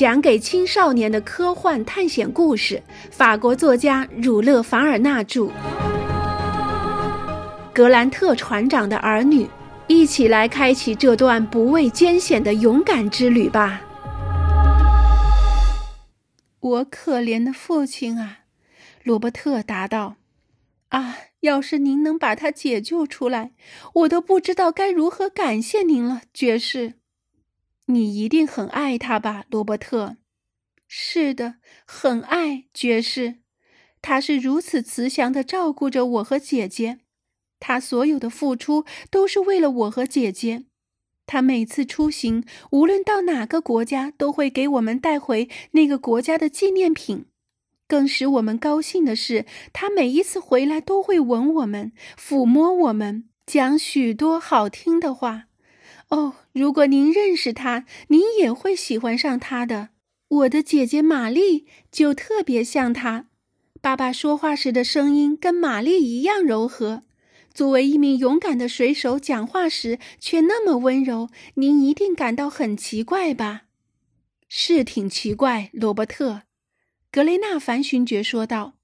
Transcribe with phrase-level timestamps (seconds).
[0.00, 5.50] 讲给青少年的科幻探险故事，法国作家儒勒·凡尔纳著。
[7.74, 9.46] 格兰特船长的儿女，
[9.88, 13.82] 一起来开启这段不畏艰险的勇敢之旅吧！
[16.60, 18.38] 我可怜的父亲啊，
[19.02, 20.14] 罗伯特答道
[20.88, 23.50] ：“啊，要是您能把他解救出来，
[23.92, 26.94] 我都不知道该如何感谢您了，爵士。
[27.90, 30.16] 你一定很爱他吧，罗伯特？
[30.88, 33.40] 是的，很爱，爵士。
[34.00, 37.00] 他是如此慈祥的照顾着我和姐姐。”
[37.60, 40.64] 他所有的付出都是为了我和姐姐。
[41.26, 47.26] 他每次出行，无论到哪个国家，都会给我们带回那个国家的纪念品。
[47.86, 55.49] 更使我们高兴的是，他每一次回来都会吻我们、抚摸我们，讲许多好听的话。
[56.10, 59.90] 哦，如果您认识他，您也会喜欢上他的。
[60.28, 63.28] 我的姐姐玛丽就特别像他。
[63.80, 67.04] 爸爸说话时的声音跟玛丽一样柔和。
[67.52, 73.62] 作为一名勇敢的水手，讲话时却那么温柔，您一定感到很奇怪吧？
[74.48, 76.42] 是挺奇怪，罗伯特。
[77.10, 78.74] 格雷纳凡勋爵说道：“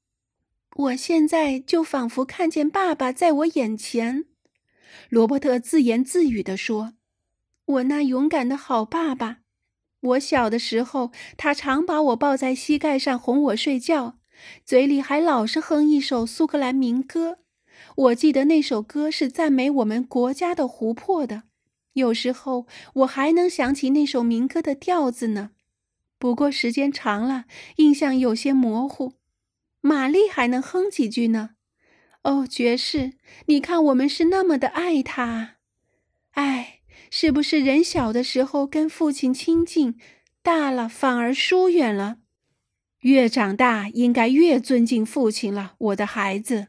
[0.77, 4.27] 我现在就仿佛看见爸爸在我眼前。”
[5.11, 6.95] 罗伯特自言自语地说
[7.67, 9.39] ：“我那勇敢的好爸爸！
[10.01, 14.19] 我小的时候，他常把我抱在膝盖上哄我睡觉，
[14.65, 17.39] 嘴里还老是哼一首苏格兰民歌。”
[17.97, 21.43] 我记得那首歌是赞美我们国家的湖泊的，
[21.95, 25.51] 有时候我还能想起那首民歌的调子呢。
[26.19, 27.45] 不过时间长了，
[27.77, 29.15] 印象有些模糊。
[29.81, 31.51] 玛丽还能哼几句呢。
[32.23, 33.13] 哦，爵士，
[33.47, 35.57] 你看我们是那么的爱他。
[36.33, 36.76] 哎，
[37.19, 39.99] 是不是人小的时候跟父亲亲近，
[40.43, 42.19] 大了反而疏远了？
[43.01, 46.67] 越长大应该越尊敬父亲了，我的孩子。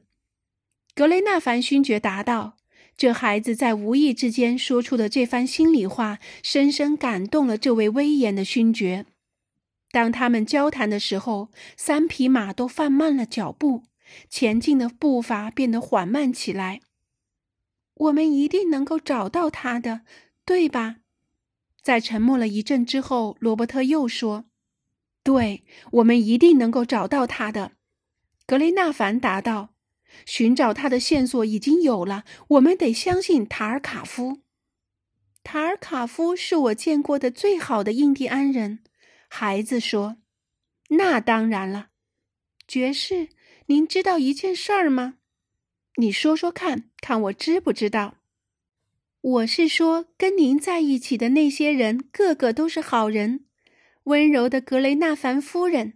[0.96, 2.56] 格雷纳凡勋爵答道
[2.96, 9.06] ：“这孩子在无意之间说出的这番心里话，深深感动了这位威严的勋爵。
[9.92, 13.84] 当他们交谈的时候，三匹马都放慢了脚步，
[14.30, 16.80] 前进的步伐变得缓慢起来。
[17.96, 20.04] 我们一定能够找到他的，
[20.48, 20.96] 对吧？”
[21.84, 24.46] 在沉默了一阵之后，罗伯特又说
[25.22, 27.74] ：“对，我们一定能够找到他的。”
[28.48, 29.76] 格雷纳凡答道。
[30.26, 34.42] 寻找他的线索已经有了，我们得相信塔尔卡夫。
[35.44, 38.80] 塔尔卡夫是我见过的最好的印第安人，
[39.28, 40.18] 孩子说
[40.92, 41.90] ：“那当然了，
[42.68, 43.30] 爵士，
[43.68, 45.16] 您知道一件事儿吗？
[45.98, 48.17] 你说说看，看我知不知道。
[49.22, 53.46] 我是说，跟您在一起的那些人，个个都是好人，
[54.04, 55.94] 温柔的格雷纳凡夫人，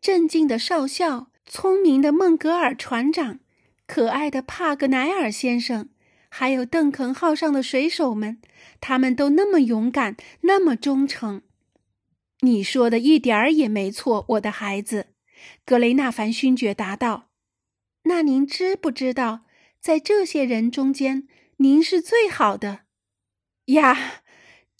[0.00, 3.40] 镇静的少校，聪明的孟格尔船长。”
[3.88, 5.88] 可爱的帕格奈尔先生，
[6.28, 8.38] 还有邓肯号上的水手们，
[8.82, 11.40] 他们都那么勇敢，那么忠诚。
[12.40, 15.06] 你说的一点儿也没错，我的孩子。”
[15.64, 17.30] 格雷纳凡勋爵答道。
[18.04, 19.46] “那您知不知道，
[19.80, 21.26] 在这些人中间，
[21.58, 22.80] 您是最好的？”
[23.66, 24.22] 呀，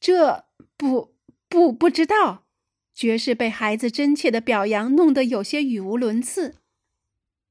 [0.01, 0.47] 这
[0.77, 1.15] 不
[1.49, 2.47] 不不知道。
[2.95, 6.57] 爵士被孩子真切的表扬弄得有些语无伦次。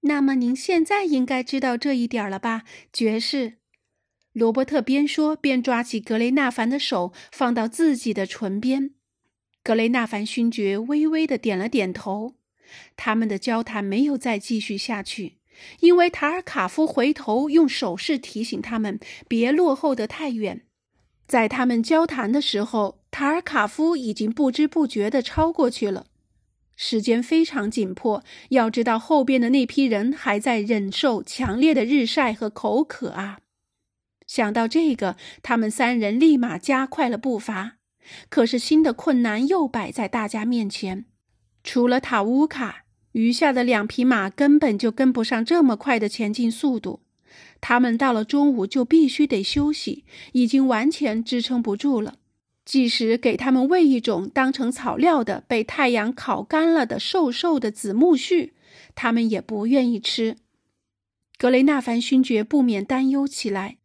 [0.01, 3.59] 那么您现在应该知道这一点了吧，爵士？
[4.33, 8.91] 罗伯特边说边抓起格雷纳凡的手，放到自己的唇边。
[9.63, 12.35] 格雷纳凡勋爵微微的点了点头。
[12.97, 15.36] 他们的交谈没有再继续下去，
[15.79, 20.63] 因为塔尔卡夫回头用手势提醒他们别落后的太远。
[21.27, 26.05] 在他们交谈的时候，塔尔卡夫已经不知不觉地超过去了。
[26.75, 33.39] 时间非常紧迫，要知道后边的那批人还在忍受强烈的日晒和口渴啊！
[34.27, 37.77] 想到这个，他们三人立马加快了步伐。
[38.29, 41.05] 可是新的困难又摆在大家面前，
[41.63, 42.83] 除了塔乌卡，
[43.17, 46.99] 余下的两匹马根本就跟不上这么快的前进速度。
[47.59, 50.03] 他们到了中午就必须得休息，
[50.33, 52.19] 已经完全支撑不住了。
[52.63, 58.51] 即使给他们喂一种当成草料的、被太阳烤干了的瘦瘦的紫苜蓿，
[58.93, 60.37] 他们也不愿意吃。
[61.39, 63.77] 格雷纳凡勋爵不免担忧起来。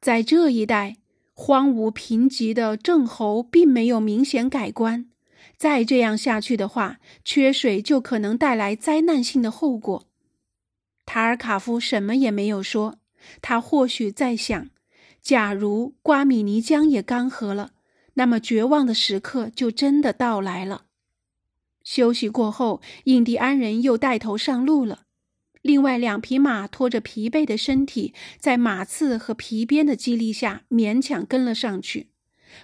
[0.00, 0.98] 在这一带，
[1.32, 5.06] 荒芜贫瘠的郑侯并没有明显改观。
[5.58, 10.06] 再这样下去的话，缺水就可能带来灾难性的后果。
[11.04, 12.98] 塔尔卡夫什么也没有说，
[13.42, 14.70] 他或许在想：
[15.20, 17.72] 假如瓜米尼江也干涸了。
[18.14, 20.86] 那么绝望的时刻就真的到来了。
[21.84, 25.02] 休息过后，印第安人又带头上路了。
[25.62, 32.10] 另外两匹马拖着疲惫的身体，在马刺和皮鞭的激励下勉强跟了上去。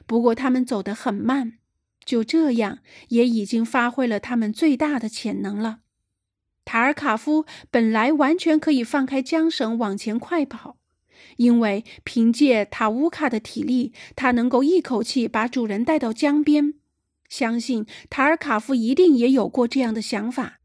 [0.06, 1.58] 不过他们走得很慢，
[2.04, 2.78] 就这样
[3.08, 5.80] 也已经发挥了他们最大的潜能了。
[6.64, 10.78] 塔尔卡夫本来完全可以放开缰绳往前快跑，
[11.36, 16.74] 因为凭借塔乌卡的体力，他能够一口气把主人带到江边。
[17.28, 20.60] 相信塔尔卡夫一定也有过这样的想法。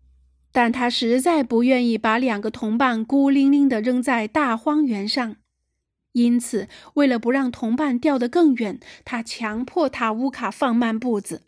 [0.51, 5.35] 但他实在不愿意把两个同伴孤零零地扔在大荒原上，
[6.13, 11.43] 因此，为了不让同伴掉得更远，他强迫塔乌卡放慢步子。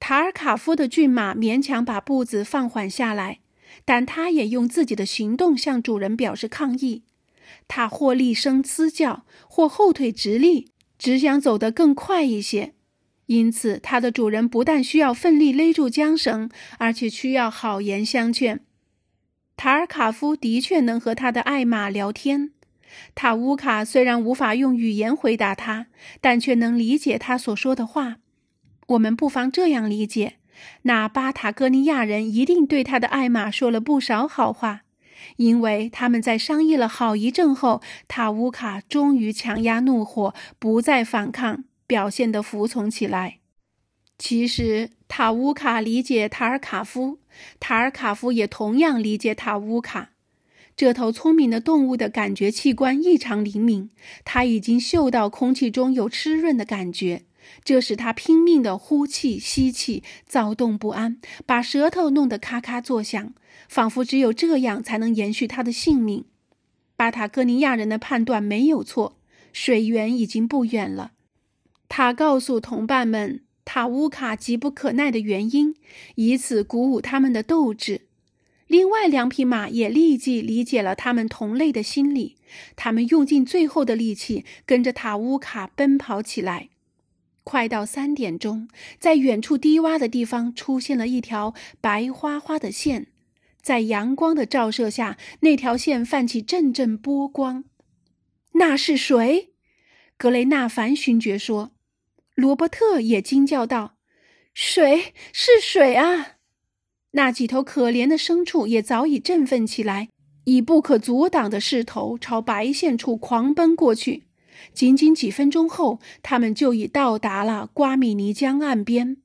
[0.00, 3.40] 塔尔卡夫的骏马勉强把步子放缓下来，
[3.84, 7.04] 但他也用自己的行动向主人表示抗议。
[7.68, 12.74] 他或厉声嘶叫，或后腿直立，只想走得更快一些。
[13.26, 18.60] 因此，它的主人不但需要奋力勒住缰绳，而且需要好言相劝。
[19.56, 22.50] 塔尔卡夫的确能和他的爱马聊天。
[23.14, 25.86] 塔乌卡虽然无法用语言回答他，
[26.20, 28.16] 但却能理解他所说的话。
[28.88, 30.34] 我们不妨这样理解：
[30.82, 34.82] 那巴塔哥尼亚人一定对他的爱马说了不少好话，
[35.36, 41.64] 因为他们在商议了好一阵后，塔乌卡终于强压怒火，不再反抗。
[41.86, 43.40] 表现得服从起来。
[44.16, 47.18] 其实塔乌卡理解塔尔卡夫，
[47.60, 50.12] 塔尔卡夫也同样理解塔乌卡。
[50.76, 53.90] 这头聪明的动物的感觉器官异常灵敏，
[54.24, 57.22] 它已经嗅到空气中有湿润的感觉，
[57.62, 63.32] 这使它拼命地呼气、吸气，躁动不安，把舌头弄得咔咔作响，
[63.68, 66.24] 仿佛只有这样才能延续它的性命。
[66.96, 69.16] 巴塔哥尼亚人的判断没有错，
[69.52, 71.12] 水源已经不远了。
[71.88, 75.76] 他告诉同伴们塔乌卡急不可耐的原因，
[76.16, 78.02] 以此鼓舞他们的斗志。
[78.74, 82.38] 另外两匹马也立即理解了他们同类的心理，
[82.74, 86.70] 他们用尽最后的力气跟着塔乌卡奔跑起来。
[87.44, 88.68] 快到三点钟，
[88.98, 93.06] 在远处低洼的地方出现了一条白花花的线，
[93.62, 97.62] 在阳光的照射下，那条线泛起阵阵波光。
[98.54, 99.52] 那是谁？
[100.18, 101.70] 格雷纳凡勋爵说。
[102.34, 103.98] 罗伯特也惊叫道
[104.52, 106.33] ：“水是水啊！”
[107.16, 110.08] 那几头可怜的牲畜也早已振奋起来，
[110.44, 114.24] 以不可阻挡的势头朝白线处狂奔过去。
[114.72, 119.18] 仅仅几分钟后，他们就已到达了瓜米尼江岸边。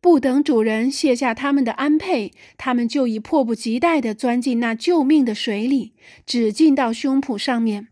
[0.00, 5.94] 不等主人卸下他们的鞍辔，他们就已迫不及待地钻进那救命的水里，
[6.24, 7.88] 只浸到胸脯上面。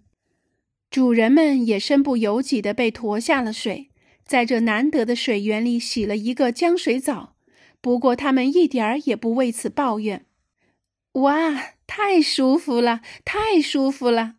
[0.90, 3.88] 主人们也身不由己地被驮下了水。
[4.24, 7.31] 在这难得的水源里洗了一个江水澡，
[7.82, 10.24] 不过他们一点儿也不为此抱怨。
[11.12, 14.36] 哇，太舒服了，太舒服了！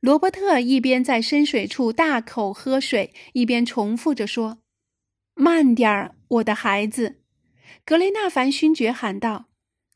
[0.00, 4.60] 罗伯特一边在深水处大口喝水，一边重复着说
[5.34, 7.16] ：“慢点儿，我的孩子。”
[7.84, 9.46] 格雷纳凡勋爵喊道。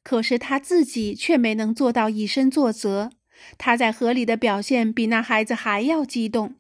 [0.04, 3.12] 可是他自己却没能做到以身作则。
[3.56, 6.56] 他在河里的表现比那孩子还要激动。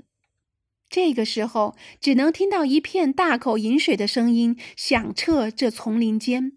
[0.92, 6.52] 这个时候，只能听到一片大口饮水的声音响彻这丛林间。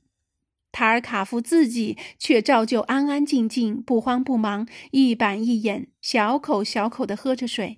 [0.74, 7.77] 塔尔卡夫自己却照旧安安静静、不慌不忙，一板一眼，小口小口地喝着水。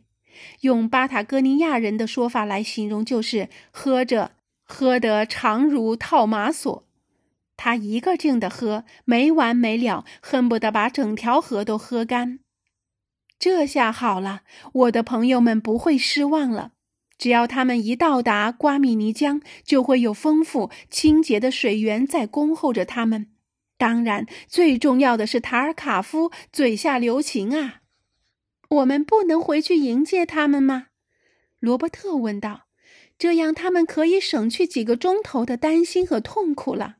[0.61, 4.31] 用巴塔哥尼亚人的说法来形容，就是喝着
[4.63, 6.87] 喝得长如套马索。
[7.55, 12.39] 他一个劲地喝，没完没了，恨不得把整条河都喝干。
[13.39, 14.41] 这下好了，
[14.73, 16.71] 我的朋友们不会失望了。
[17.17, 23.31] 只要他们一到达瓜米尼江，就会有丰富清洁的水源在恭候着他们。
[23.77, 27.81] 当然，最重要的是塔尔卡夫嘴下留情啊！
[28.69, 30.87] 我们不能回去迎接他们吗？
[31.59, 32.67] 罗伯特问道。
[33.17, 36.97] 这样，他们可以省去几个钟头的担心和痛苦了。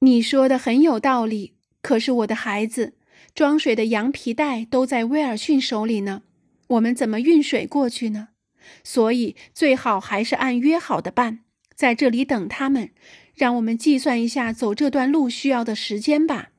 [0.00, 1.56] 你说的很有道理。
[1.80, 2.94] 可是，我的孩子。
[3.34, 6.22] 装水的羊皮袋都在威尔逊手里呢，
[6.68, 8.28] 我们怎么运水过去呢？
[8.84, 11.40] 所以最好还是按约好的办，
[11.74, 12.90] 在这里等他们。
[13.34, 16.50] 让我们计算一下走这段路需要的时间吧。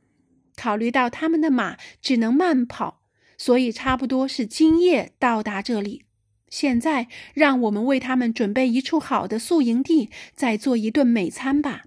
[0.56, 3.02] 考虑到他们的马只能慢跑，
[3.38, 6.06] 所以差不多是今夜到达这里。
[6.50, 11.84] 现在，让我们为他们准备一处好的宿营地，再做一顿美餐吧。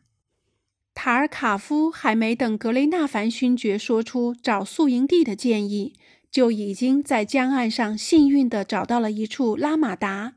[0.99, 5.93] 塔尔卡夫还没等格雷纳凡勋爵说出找宿营地的建议，
[6.31, 10.37] 就已经在江岸上幸运地找到了一处拉马达，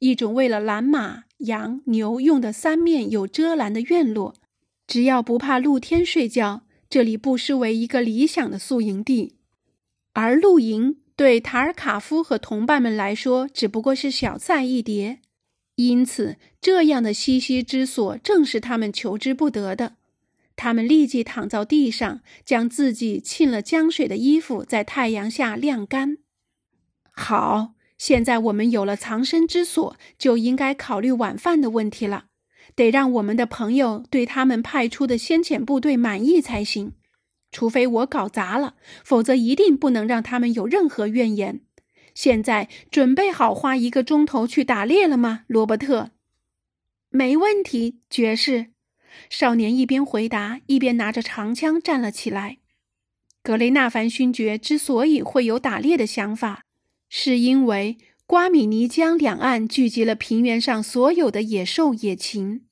[0.00, 4.34] 一种为了拦马、羊、牛用的三面有遮拦的院落。
[4.86, 9.36] 只要不怕露天睡觉，这里不失为一个理想的宿营地。
[10.12, 15.20] 而露营对塔尔卡夫和同伴们来说，只不过是小菜一碟。
[15.76, 19.96] 因此，这样的栖息之所正是他们求之不得的。
[20.56, 26.18] 他们立即躺在地上，将自己浸了江水的衣服在太阳下晾干。
[27.10, 32.26] 好，现在我们有了藏身之所，就应该考虑晚饭的问题了。
[32.76, 36.92] 得让我们的朋友对他们派出的先遣部队满意才行。
[37.50, 41.60] 除非我搞砸了，否则一定不能让他们有任何怨言。
[42.14, 46.12] 现在准备好花一个钟头去打猎了吗，罗伯特？
[47.10, 48.68] 没问题，爵士。
[49.30, 52.58] 少年一边回答，一边拿着长枪站了起来。
[53.42, 56.64] 格雷纳凡勋爵之所以会有打猎的想法，
[57.08, 62.62] 是因为瓜米尼江两岸聚集了平原上所有的野兽野禽，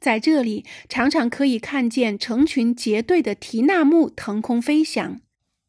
[0.00, 5.20] 在这里常常可以看见成群结队的提纳木腾空飞翔，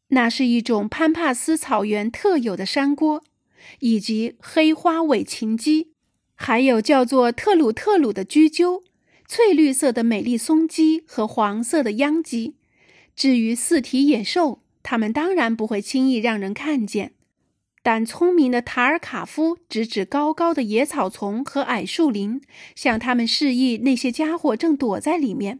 [0.08, 3.24] 那是一种潘帕斯草原特有的山锅，
[3.80, 5.92] 以及黑花尾禽鸡，
[6.34, 8.82] 还有叫做特鲁特鲁的居鸠。
[9.28, 12.54] 翠绿色的美丽松鸡和黄色的秧鸡。
[13.16, 17.14] 至于四蹄野兽，它们当然不会轻易让人看见。
[17.82, 22.40] 但聪明的塔尔卡夫指指高高的野草丛和矮树林，
[22.76, 25.58] 向他们示意那些家伙正躲在里面。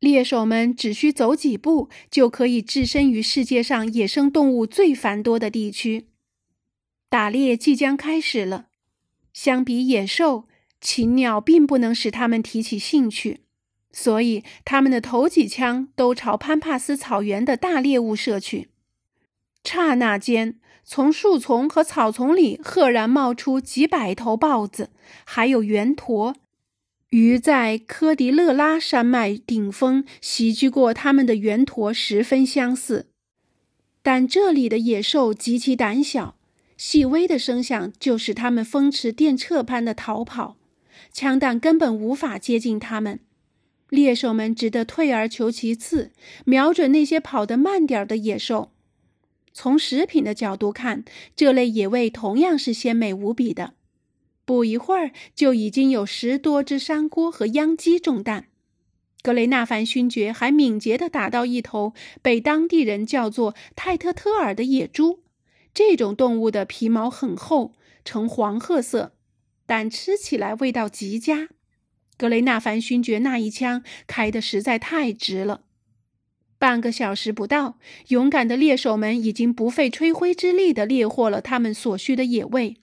[0.00, 6.08] 猎手们只需走几步，就可以置身于世界上野生动物最繁多的地区。
[7.08, 8.66] 打猎即将开始了。
[9.32, 10.48] 相比野兽。
[10.80, 13.40] 禽鸟并不能使他们提起兴趣，
[13.90, 18.68] 所以他们的头几枪都朝潘帕斯草原的大猎物射去。
[19.64, 24.90] 刹那间，从树丛和草丛里赫然冒出几百头豹子，
[25.24, 26.36] 还有圆驼，
[27.10, 33.06] 与在科迪勒拉山脉顶峰袭击过他们的圆驼十分相似。
[34.02, 36.36] 但这里的野兽极其胆小，
[36.76, 40.56] 细微的声响就使它们风驰电掣般的逃跑。
[41.12, 43.20] 枪弹根本无法接近他们，
[43.88, 46.12] 猎手们只得退而求其次，
[46.44, 48.72] 瞄准那些跑得慢点的野兽。
[49.52, 53.74] 从食品的角度看，这类野味同样是鲜美无比的。
[54.48, 58.48] 不一会儿，就已经有十多只山锅和秧鸡中弹。
[59.20, 65.22] 格雷纳凡勋爵还敏捷地打到一头被当地人叫做泰特特尔的野猪。
[65.74, 67.74] 这种动物的皮毛很厚，
[68.06, 69.12] 呈黄褐色。
[69.66, 71.50] 但吃起来味道极佳。
[72.16, 75.64] 格雷纳凡勋爵那一枪开得实在太直了。
[76.58, 77.78] 半个小时不到，
[78.08, 82.78] 勇敢的猎手们已经不费吹灰之力地猎获了他们所需的野味。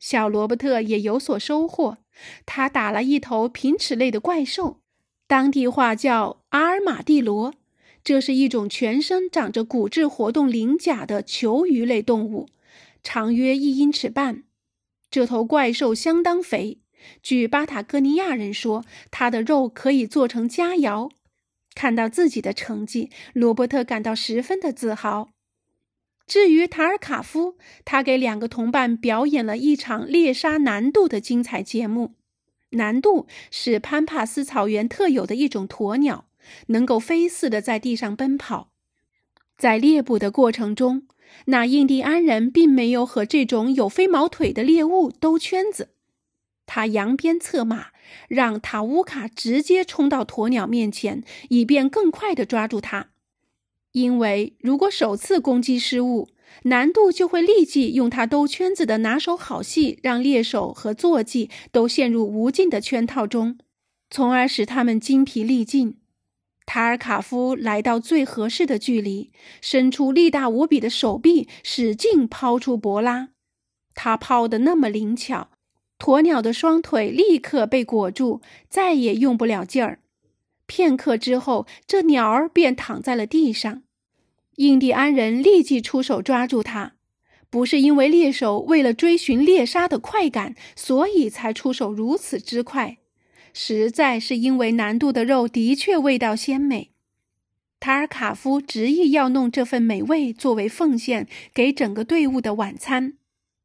[0.00, 1.98] 小罗伯特也有所收获，
[2.46, 4.80] 他打了一头平齿类的怪兽，
[5.28, 7.54] 当地话叫阿尔马蒂罗。
[8.02, 12.48] 这是一种全身长着骨质活动鳞甲的球鱼类动物，
[13.02, 14.44] 长约一英尺半。
[15.10, 16.78] 这头怪兽相当肥，
[17.22, 21.10] 据巴塔哥尼亚人说，它的肉可以做成佳肴。
[21.74, 25.28] 看到自己的成绩，罗伯特感到十分的自豪。
[26.30, 32.14] 至于塔尔卡夫，他给两个同伴表演了一场猎杀难度的精彩节目。
[32.68, 36.26] 难度是潘帕斯草原特有的一种鸵鸟，
[36.68, 38.70] 能够飞似的在地上奔跑。
[39.58, 41.08] 在猎捕的过程中，
[41.46, 45.88] 那印第安人并没有和这种有飞毛腿的猎物兜圈子，
[46.64, 47.88] 他扬鞭策马，
[48.28, 53.09] 让塔乌卡直接冲到鸵鸟面前，以便更快地抓住它。
[53.92, 56.28] 因为如果首次攻击失误，
[56.64, 63.58] 难度就会立即用他兜圈子的拿手好戏，让猎手和坐骑都陷入无尽的圈套中，
[64.10, 65.96] 从而使他们精疲力尽。
[66.66, 73.30] 塔尔卡夫来到最合适的距离，伸出力大无比的手臂，使劲抛出博拉。
[73.94, 75.50] 他抛得那么灵巧，
[75.98, 79.98] 鸵鸟的双腿立刻被裹住，再也用不了劲儿。
[80.70, 83.82] 片刻之后，这鸟儿便躺在了地上。
[84.54, 86.92] 印第安人立即出手抓住它，
[87.50, 92.98] 不是因为猎手为了追寻猎杀的快感，所以才出手如此之快。
[93.52, 96.92] 实在是因为南渡的肉的确味道鲜美，
[97.80, 103.14] 塔尔卡夫执意要弄这份美味作为奉献给整个队伍的晚餐。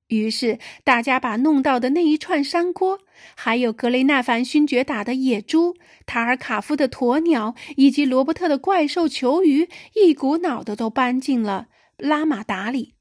[0.07, 2.99] 于是大家把弄到的那一串山锅，
[3.35, 12.93] 还有格雷纳凡勋爵打的野猪、塔尔卡夫的鸵鸟以及罗伯特的怪兽球鱼，一股脑的都搬进了拉马达里。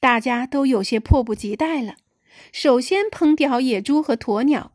[0.00, 1.96] 大家都有些迫不及待了。
[2.52, 4.72] 首先烹调野猪和鸵鸟。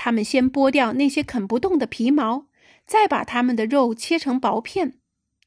[0.00, 2.46] 他们先剥掉那些啃不动的皮毛，
[2.86, 4.94] 再把它们的肉切成薄片。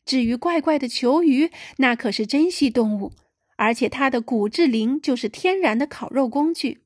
[0.03, 3.13] 至于怪怪的球鱼，那可是珍稀动物，
[3.61, 6.81] 而且它的骨质鳞就是天然的烤肉工具，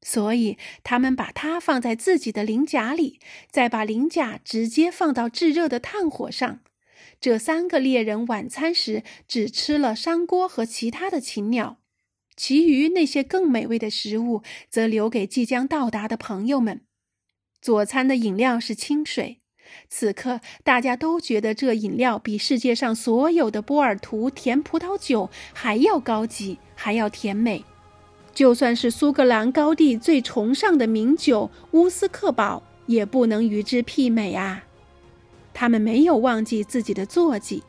[0.00, 3.18] 所以他们把它放在自己的鳞甲里，
[3.50, 6.60] 再把鳞甲直接放到炙热的炭火上。
[7.20, 11.80] 这三个猎人晚餐时只吃了山锅和其他的禽鸟，
[12.36, 16.82] 其余那些更美味的食物则留给即将到达的朋友们。
[17.60, 19.39] 佐餐的饮料是清水。
[19.88, 27.64] 此刻，大家都觉得这饮料比世界上所有的波尔图甜葡萄酒还要高级，还要甜美。
[28.32, 34.64] 就算是苏格兰高地最崇尚的名酒乌斯克堡，也不能与之媲美啊！
[35.52, 37.62] 他们没有忘记自己的坐骑，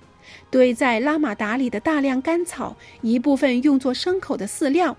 [0.51, 4.95] 堆在拉马达里的大量干草，一部分用作牲口的饲料，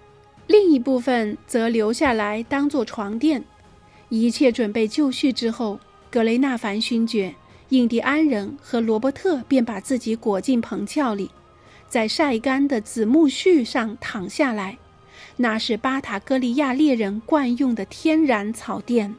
[0.49, 3.45] 另一部分则留下来当做床垫。
[4.09, 5.79] 一切准备就绪之后。
[6.13, 7.35] 格雷纳凡勋爵、
[7.71, 11.31] 印第安人和罗伯特便把自己裹进棚壳里，
[11.89, 14.77] 在晒干的紫苜蓿上躺下来。
[15.39, 19.15] 那是巴塔哥利亚猎人惯用的天然草垫。